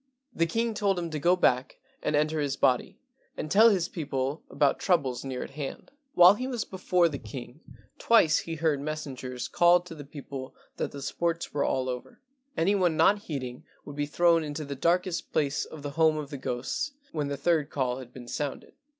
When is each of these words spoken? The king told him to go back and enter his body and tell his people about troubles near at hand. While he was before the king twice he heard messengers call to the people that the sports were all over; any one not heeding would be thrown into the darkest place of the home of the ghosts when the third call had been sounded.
The 0.33 0.47
king 0.47 0.73
told 0.73 0.97
him 0.97 1.11
to 1.11 1.19
go 1.19 1.35
back 1.35 1.77
and 2.01 2.15
enter 2.15 2.39
his 2.39 2.57
body 2.57 2.97
and 3.37 3.51
tell 3.51 3.69
his 3.69 3.87
people 3.87 4.41
about 4.49 4.79
troubles 4.79 5.23
near 5.23 5.43
at 5.43 5.51
hand. 5.51 5.91
While 6.15 6.33
he 6.33 6.47
was 6.47 6.65
before 6.65 7.07
the 7.07 7.19
king 7.19 7.59
twice 7.99 8.39
he 8.39 8.55
heard 8.55 8.81
messengers 8.81 9.47
call 9.47 9.79
to 9.81 9.93
the 9.93 10.03
people 10.03 10.55
that 10.77 10.91
the 10.91 11.03
sports 11.03 11.53
were 11.53 11.63
all 11.63 11.87
over; 11.87 12.19
any 12.57 12.73
one 12.73 12.97
not 12.97 13.19
heeding 13.25 13.63
would 13.85 13.95
be 13.95 14.07
thrown 14.07 14.43
into 14.43 14.65
the 14.65 14.73
darkest 14.75 15.31
place 15.31 15.65
of 15.65 15.83
the 15.83 15.91
home 15.91 16.17
of 16.17 16.31
the 16.31 16.37
ghosts 16.39 16.93
when 17.11 17.27
the 17.27 17.37
third 17.37 17.69
call 17.69 17.99
had 17.99 18.11
been 18.11 18.27
sounded. 18.27 18.73